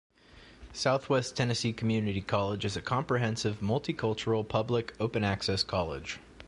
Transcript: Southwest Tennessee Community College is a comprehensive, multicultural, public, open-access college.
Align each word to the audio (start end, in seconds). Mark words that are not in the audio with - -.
Southwest 0.73 1.35
Tennessee 1.37 1.73
Community 1.73 2.21
College 2.21 2.65
is 2.65 2.75
a 2.75 2.81
comprehensive, 2.81 3.59
multicultural, 3.59 4.49
public, 4.49 4.95
open-access 4.99 5.63
college. 5.63 6.17